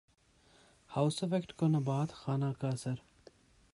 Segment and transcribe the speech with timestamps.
[0.89, 2.95] house effect کو نبات خانہ کا اثر